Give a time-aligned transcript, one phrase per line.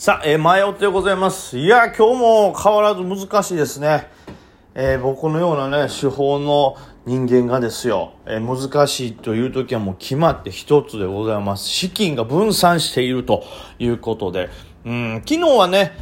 [0.00, 1.58] さあ、えー、前追ってございます。
[1.58, 4.08] いや、今日も変わらず難しいですね。
[4.74, 11.68] えー、僕のようなね、手法の人間がですよ、えー、難しいという時はもう決まって一つでございます。
[11.68, 13.44] 資金が分散していると
[13.78, 14.48] いうことで、
[14.86, 15.92] うん、昨日はね、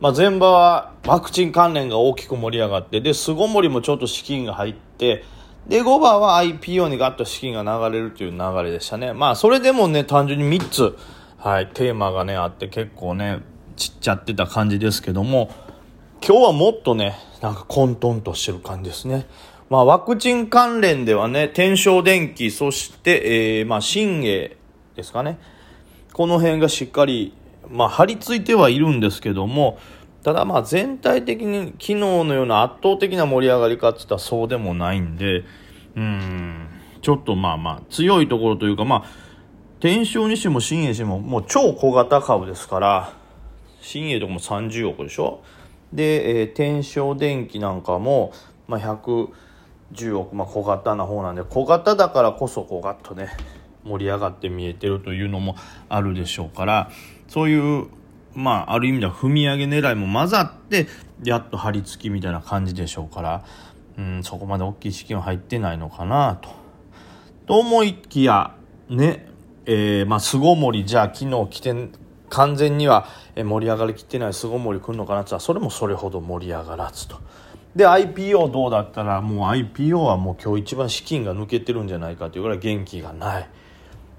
[0.00, 5.22] まあ、前場はワクチン関連が大きく盛り上がって、で、巣ごもりもちょっと資金が入って、
[5.68, 9.12] で、5番は IPO にガッと資金が流れるという流れでしたね。
[9.12, 10.98] まあ、それでもね、単純に3つ、
[11.38, 13.40] はい、テーマがね、あって結構ね、
[13.76, 15.50] ちっちゃってた感じですけども、
[16.26, 19.26] 今日はもっとね、なんか混沌としてる感じですね。
[19.68, 24.56] まあ、ワクチン関連ではね、天正電機、そして、えー、まあ、新鋭
[24.94, 25.38] ですかね。
[26.12, 27.34] この辺がしっかり、
[27.68, 29.78] まあ、張り付いてはいるんですけども、
[30.26, 35.44] ただまあ全体的に昨日のような圧倒的な盛り上がりかって言ったらそうでもないんで、
[35.94, 36.66] うん、
[37.00, 39.25] ちょっとまあまあ強いところというかまあ、
[39.80, 43.12] 天正にしても新栄してももう超小型株ですから、
[43.80, 45.42] 新栄とかも30億でしょ？
[45.92, 48.32] で、えー、天正電機なんかも、
[48.66, 53.28] まあ、110億、まあ、小型な方なんで小型だからこそこうガッとね
[53.84, 55.54] 盛り上がって見えてるというのも
[55.88, 56.90] あるでしょうから
[57.28, 57.86] そういう
[58.34, 60.88] まあある意味では踏み上げ狙いも混ざって
[61.22, 63.44] やっと張り付きみたいな感じでしょうから、
[63.96, 66.50] うん、そこまで大きい資金は入ってないのかなと。
[67.46, 68.56] と思いきや
[68.88, 69.28] ね
[69.66, 71.74] えー、まあ巣ごもりじゃあ昨日来て
[72.28, 77.18] 完全には盛り上がりきってない巣ごもり来るのかなってそれもそれほど盛り上がらずと。
[77.74, 83.48] で IPO どうだったらもう IPO はもう今日一番資金が抜けてるんじゃないかというぐらい元気がない。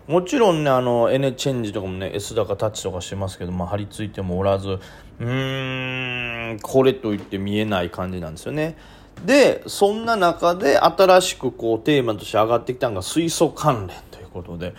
[0.07, 8.77] もちろんねあの N チェンジとかもね S 高タッチとかしてますけど、まあ、張り付いてもおらずうーんこれといって見えない感じなんですよね。
[9.25, 14.75] でそんな中で新しくこうテーマとして上がってきたのが水素関連ということで、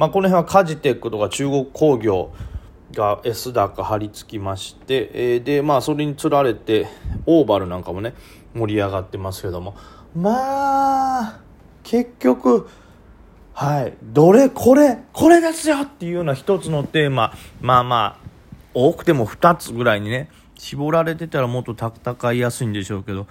[0.00, 2.32] まあ、この辺はカジテックとか中国工業
[2.94, 6.86] が S 高張り付きまして、えー、でまあそれにつられて
[7.26, 8.14] オーバルなんかもね
[8.54, 9.76] 盛り上がってますけども。
[10.16, 11.40] まあ
[11.82, 12.66] 結局
[13.52, 17.34] はいどれこれこれですよっていうような一つのテーマ。
[17.60, 18.26] まあまあ
[18.72, 23.26] 多くても2つぐらいにね絞られてたらもっと戦いやすいんでしょうけど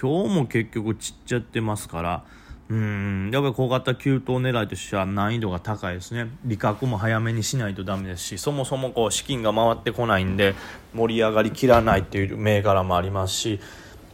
[0.00, 2.24] 今日も結局散っちゃってますから
[2.70, 6.30] うんやっぱり小型急騰狙いとしては難易度が高いですね。
[6.44, 10.54] 利確も早めにしないとダメですしそもそもこう資金が回ってこないんで
[10.94, 13.60] 盛り上がりきらないっていう銘柄もありますし。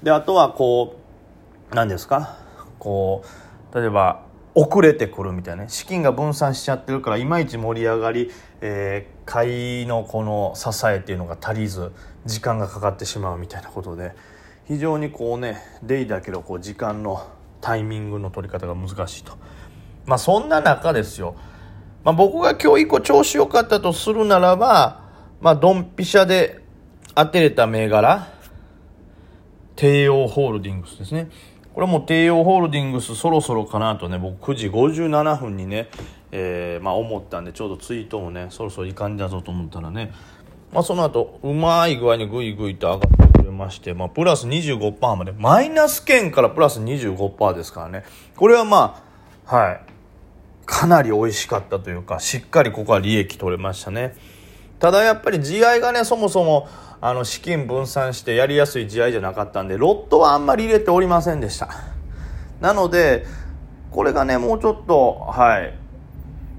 [0.03, 1.01] であとはこ
[1.71, 2.39] う何ですか？
[2.79, 3.25] こ
[3.73, 4.25] う例えば
[4.55, 5.69] 遅れてくるみたいなね。
[5.69, 8.31] 資金が分散しちゃってるからいまいち盛り上がり、
[8.63, 11.93] えー、買いのこの支えっていうのが足りず
[12.25, 14.13] 時間がかかってしまうみたいなことで
[14.67, 17.27] 非常にこうねデイだけどこう時間の
[17.67, 19.33] タイミングの取り方が難しいと。
[20.05, 21.35] まあそんな中ですよ。
[22.05, 25.03] まあ僕が今日一個調子良かったとするならば、
[25.41, 26.63] まあドンピシャで
[27.17, 28.29] 当てれた銘柄、
[29.75, 31.29] 帝王ホールディングスですね。
[31.75, 35.89] これも帝王ホールディングスそろそろかなとね、僕9時57分にね、
[36.31, 40.13] えー、まあ思ったんで、ちょうどツイートもね、そろそろいい感じだぞと思ったらね、
[40.73, 48.05] まあその後、うまい具合にグイグイと上がってれまして、まあ、プラス25%まで、マイナス圏からプラス25%ですからね。
[48.37, 49.03] これはま
[49.47, 49.81] あ、はい。
[50.67, 54.15] かなり美味しかったというか、しっかりここは利益取れましたね。
[54.79, 56.69] ただやっぱり地合いがね、そもそも、
[57.01, 61.69] あの、資金分散してやりやすい地合いじゃなかったんで、ロットはあんまり入れておりませんでした。
[62.61, 63.25] なので、
[63.91, 65.86] これがね、もうちょっと、はい。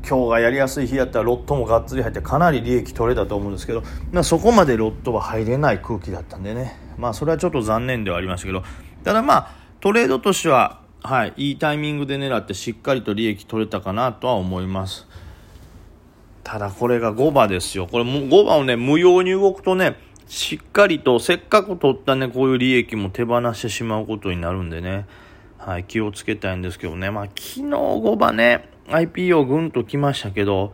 [0.08, 6.80] 今日がやりやすい日やったらロットもがっつり入ってかなり利益取れたと思うんですけど、まあ、そこまでロットは入れない空気だったんでね。
[6.98, 8.64] まあそれはちょっと残念ではありましたけど。
[9.04, 15.08] ただまあトレードとしてははい、いいタイミングで狙ってしっかりと利益取れたかなとは思います。
[16.44, 17.88] ただこれが5番ですよ。
[17.88, 19.96] これも5番をね無用に動くとね
[20.28, 25.06] しっかりとせっかく取ったねこういう利益も手放してしまうことになるんでね。
[25.68, 30.72] はい気をつけたいんですけどねまあ昨日5番ね IPO ぐんと来ましたけど、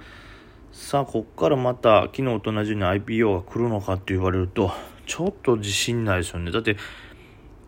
[0.72, 4.72] さあ、こっからまた昨日と同じように IPO が来るのかって言われると、
[5.08, 6.52] ちょっと自信ないですよね。
[6.52, 6.78] だって、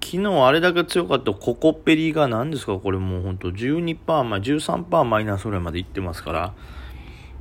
[0.04, 2.78] 昨日あれだけ強かったココペリが何ですか？
[2.78, 6.54] これもうほんと12%、ま、13%マイナスぐらいまでいってますから。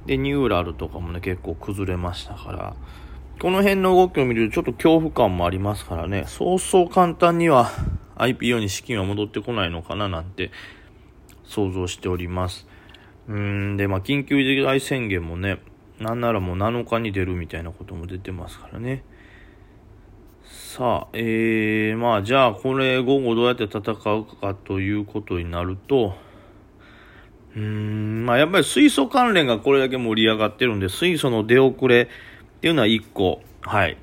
[0.06, 2.74] で、ニューラルとかもね、結構崩れましたから。
[3.38, 6.24] この辺の動きを見るとちょっと恐怖感もありますからね。
[6.26, 7.70] そうそう簡単には
[8.16, 10.50] IPO に資金は戻ってこないのかななんて
[11.44, 12.66] 想像しております。
[13.28, 15.60] うんで、まあ、緊急事態宣言もね、
[15.98, 19.04] なんならもう7日に出るみたいなことも出てますからね。
[20.44, 26.16] さあ、えー、まあ、じゃあ、これ、午後どうやって戦うかということになると、
[27.54, 33.96] うーん、まあ、やっぱり水素関連がこれだけ盛り上がってるんで、水素の出遅れっていうのは一個、はい、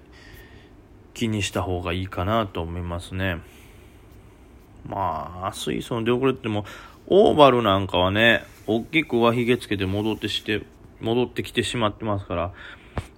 [1.14, 3.42] 気にした方がいいかなと思いますね。
[4.88, 6.66] まあ、水素の出遅れっても、
[7.08, 10.64] オーバルなんかはね、大きく上髭つけて戻ってして、
[11.02, 12.54] 戻ってきてしまってますから、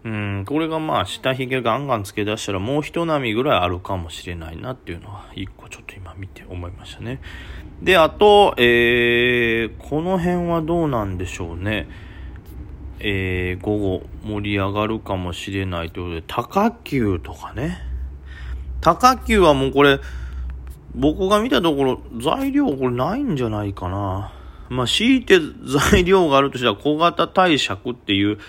[0.03, 7.21] うん、これがまあ、下髭ガンガンつけ出したらもう一波ぐらいあるかもしれないなっていうのは、一個ちょっと今見て思いましたね。
[7.81, 11.87] で、あと、えー、この辺はどうなんでしょうね。
[12.99, 17.79] えー、午後盛り上がるかもしれないということで、高級とかね。
[18.81, 19.99] 高級はもうこれ、
[20.95, 24.31] 僕が見たところ、材料これないんじゃないかな。
[24.69, 25.39] まあ、強いて
[25.91, 28.39] 材料があるとしたら小型貸借っていう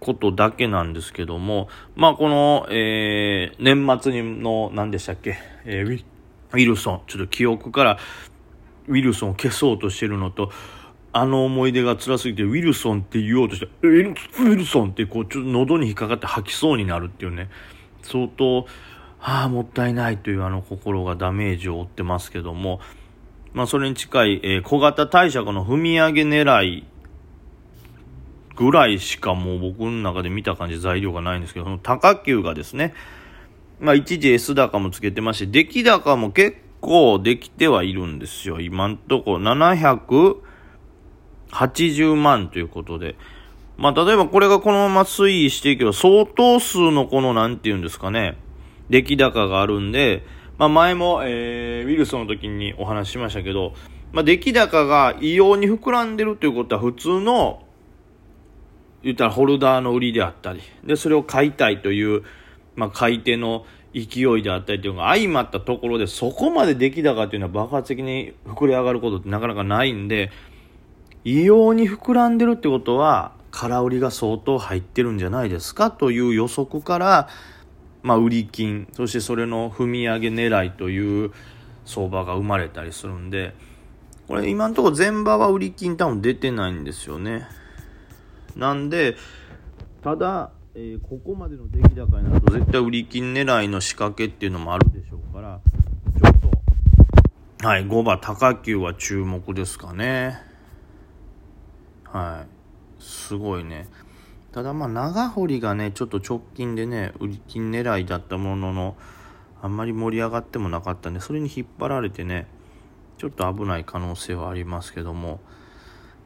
[0.00, 6.04] ことだけなんですけども、まあ、この、えー、年末にの、何でしたっけ、えー、
[6.52, 7.98] ウィルソン、ちょっと記憶から
[8.86, 10.50] ウィルソンを消そうとしてるのと、
[11.12, 17.48] あの思い出が辛すぎて、ウィルソンって言おうとして、ウィルソンってこう、ちょっと喉に引っかかって吐きそうになるっていうね、
[18.02, 18.66] 相当、
[19.26, 22.80] ああ、もったいないというあの心がダメージを負ってますけども、
[23.54, 26.84] まあそれに近い、えー、小型貸借の踏み上げ狙い
[28.54, 32.92] ぐらいしかもう僕の中で見た感じ材料がないんですけど、その高級がですね、
[33.80, 38.60] まあ一時 S 高もつけてまして、出来高も結構できてはいるんですよ。
[38.60, 43.16] 今んとこ780万ということで。
[43.78, 48.36] まあ例えばこれがこのまま推移していけば相当数のこのなんて言うんですかね、
[48.90, 50.24] 出来高があるんで、
[50.58, 53.74] まあ、前も、えー、ウィルソンの時にお話ししましたけど、
[54.12, 57.62] まあ、出来高が異様に膨らんでるということは普通の、
[59.02, 62.22] 言ったらホルダーの売りであったり、で、それを買いたいという、
[62.76, 70.30] まあ、買い手の勢いであったりというのが相まったところで、そこまで出来高というのは爆発的に膨れ上がることってなかなかないんで、
[71.24, 77.28] 異様に膨らんでるってことは、空売りが相当入ってるんじゃないですかという予測から、
[78.04, 81.32] まあ、売り金そしてそれの踏み上げ狙いという
[81.86, 83.54] 相場が生まれたりするんで
[84.28, 87.46] これ今のところ前場は売り金多分出てないんですよね。
[88.56, 89.16] なんで
[90.02, 95.60] ただ、えー、ここまでの出来高になると絶対売り金狙いの仕掛けっていうのもあるでしょうから
[96.20, 96.40] ちょっ
[97.60, 100.38] とはい5番高級は注目ですかね。
[102.04, 103.88] はいすごいね。
[104.54, 108.94] ただまあ長堀がねちょっと直近でね売り金狙いだったものの
[109.60, 112.46] あんまり盛り上がってもなかったんでそれに引っ張られてね
[113.18, 115.40] ちょっと危ない可能性はありますけども。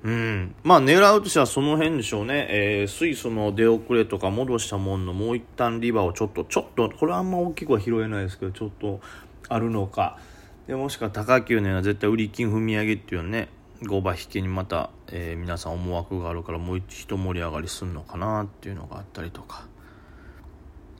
[0.03, 0.55] うん。
[0.63, 9.01] まあ狙うとしてはその辺でしょうね、えー、水素の出遅れとか戻したもののもう一旦リバーをちょっとちょっとこれはあんま大きくは拾えないですけどちょっと
[9.49, 10.19] あるのか。
[10.67, 13.49] でもしくは高級のような絶対売り金踏み上げっていうね
[13.83, 19.67] 5倍引きにまた、えー、皆さん思惑があるからもう一盛り上がりするのかなっていうのがあったりとか。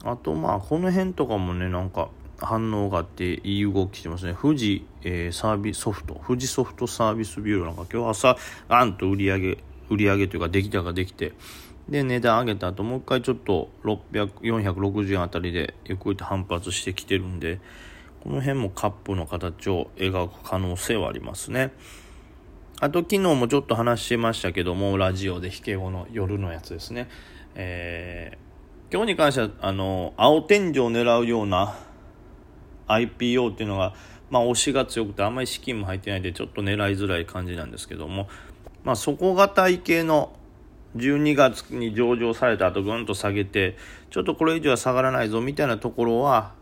[0.03, 4.35] あとまあこの辺とかもねなんか反応があっていい動きしてますね。
[4.39, 6.21] 富士、えー、サービスソフト。
[6.25, 8.37] 富士ソフトサービスビューロなんか今日朝
[8.69, 9.57] ガンと売り上げ
[9.89, 11.33] 売り上げというか出来高できて
[11.89, 17.59] で値段上げた後もう一回ちょっと600 460円あたりでゆっくりと反発してきてるんで
[18.21, 21.71] この辺もカップの形を描く可能性はありますね。
[22.81, 27.09] あと昨日もちょっと話しましたけども、ラジオで引け後の夜のやつですね。
[27.55, 31.75] えー、今日に関しては、あの、青天井を狙うような
[32.87, 33.93] IPO っていうのが、
[34.29, 38.29] まあ推しが強くてあんまり資金も入ってないんでちょっと狙いづらい感じなんですけども、
[38.85, 40.31] まあ底堅い系の
[40.95, 43.75] 12月に上場された後ぐんと下げて、
[44.09, 46.53] ちょっとこれ以上は下がらないぞみたいなところは、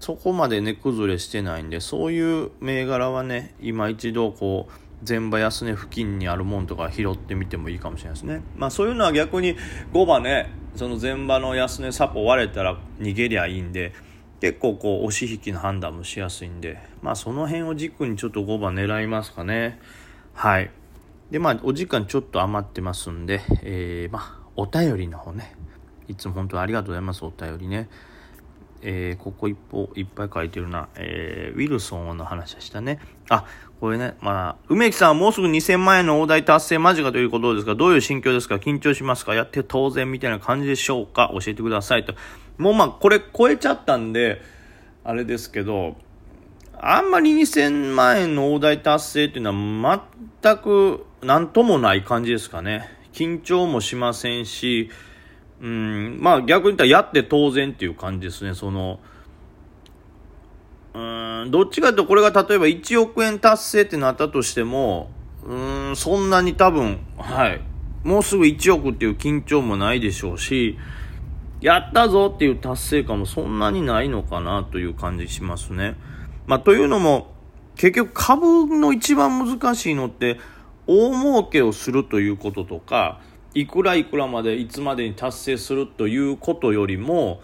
[0.00, 8.42] そこまで値崩れしてないんで、そういう銘柄はね、今一度こう、前場安値付近にあるもんとか拾ってみてもいいかもしれないですね。
[8.56, 9.56] まあそういうのは逆に
[9.92, 13.92] 5番ね、その前場の安値サポ割れたら逃げりゃいいんで、
[14.40, 19.80] 結構こう押し引きの判断もしやすいんで、まあその辺を軸にちょっと5番狙いますかね。
[20.34, 20.70] はい。
[21.30, 25.54] でまあお時間ちょっと余ってますんで、えー、まあお便りの方ね、
[26.08, 27.88] いつも本当にありがとうございます、お便りね。
[28.82, 32.98] えー、ここ一歩いっぱい書いてるな、えー、ウィルソンの話でしたね。
[33.28, 33.44] あ、
[33.80, 38.56] これね、まあ、梅木さんはもうすぐ2000万円の大台達成間近ということですが、どういう心境ですか？
[38.56, 39.34] 緊張しますか？
[39.34, 41.30] やって当然みたいな感じでしょうか？
[41.32, 42.14] 教えてくださいと。
[42.58, 44.42] もうまあ、これ超えちゃったんで、
[45.04, 45.96] あれですけど、
[46.78, 49.52] あんまり2000万円の大台達成っていうの
[49.88, 50.04] は
[50.42, 52.88] 全く何ともない感じですかね。
[53.12, 54.90] 緊張もしませんし、
[55.62, 58.54] うん、まあ逆に言ったらやって当然っていう感じですね。
[58.54, 58.98] その、
[60.94, 60.98] う
[61.46, 65.10] ん、どっちかというとこれが例えば1億円達成ってなったとしても、
[65.46, 67.60] うん、そんなに多分、はい、
[68.04, 70.78] もうすぐ1億っていう緊張もないでしょうし、
[71.60, 75.94] やったぞっていう達成感もそんなにないのかなという感じしますね。
[76.46, 77.32] まあ、というのも、
[77.76, 80.40] 結局株の一番難しいのって、
[80.88, 83.20] 大儲けをするということとか、
[83.54, 87.40] いくらいくらまでいつまでに達成するということよりも、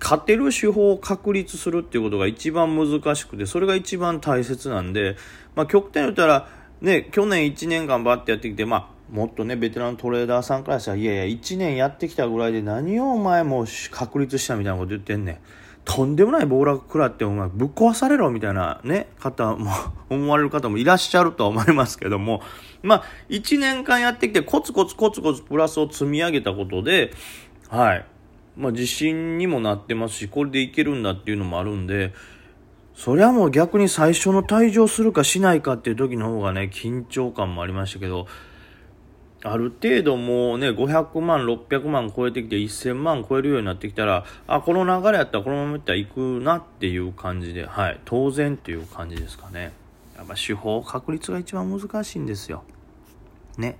[0.00, 5.16] 勝てる手法を確立するっていうことが一番難しくて、それが一番大切なんで、
[5.54, 6.48] まあ、極端に言ったら、
[6.80, 15.38] ね、去年1年頑張ってやってきて、まあ、もっとね、ベテラントレーダーさんからしたら、いやいや、1年やってきたぐらいで何をお前もう確立したみたいなこと言ってんねん。
[15.84, 19.70] とんでもない暴落食らってお前ぶっ壊されろみたいなね、方も、
[20.10, 22.42] 思われる方もいらっしゃるとは思いますけども、
[22.82, 27.12] まあ、1年間やってきてコツコツコツコツプラスを積み上げたことで、
[27.68, 28.04] はい。
[28.56, 32.12] まあ、自信にもなってますし、これでいけるんだっていうのもあるんで、
[32.94, 38.26] そりゃもう逆に最初の退場するかしないかっていう時の方がね、緊張感もありましたけど、
[39.42, 49.72] ある程度もうね、500万、600万超えてきて1000万超えるようになってきたら、あ、この流れやったらこのままいったら行くなっていう感じで、はい、当然っていう感じですかね。
[50.16, 52.64] やっぱ手法、確率が一番難しいんですよ。
[53.56, 53.78] ね。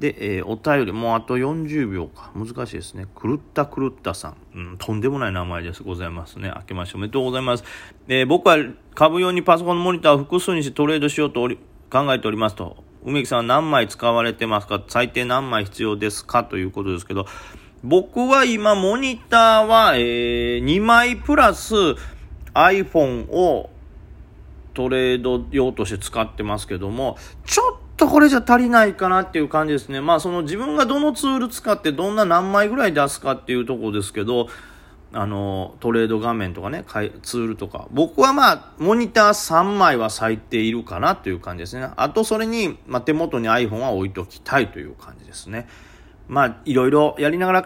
[0.00, 2.32] で、えー、お便り、もうあと40秒か。
[2.34, 3.06] 難しいですね。
[3.14, 4.36] 狂った狂ったさん。
[4.54, 5.84] うん、とんでもない名前です。
[5.84, 6.52] ございますね。
[6.54, 7.64] 明けましておめでとうございます。
[8.08, 8.56] えー、僕は
[8.96, 11.48] 株用にパソコンのモニターを複数にしてトレードしようと
[11.90, 12.82] 考えておりますと。
[13.04, 14.82] 梅木さんは何枚使われてますか？
[14.88, 16.42] 最低何枚必要ですか？
[16.44, 17.26] ということですけど、
[17.82, 21.74] 僕は今、モニターは、えー、2枚プラス
[22.54, 23.68] iPhone を
[24.72, 30.00] トレード用として使ってますけども、ちょっとこれじゃ足りないかなっていう感じですね。
[30.00, 34.48] まあその自分がどのツール使ってどんな何枚ぐらい出すかっていうとこですけど、
[35.14, 36.84] あの、トレード画面とかね、
[37.22, 37.86] ツールとか。
[37.92, 41.88] 僕はまあ、モニター3枚は咲いているかなという感じですね。
[41.96, 45.68] あと、それに、まあ、手元に iPhone は置いときたいという感じですね。
[46.26, 47.62] まあ、いろいろやりながら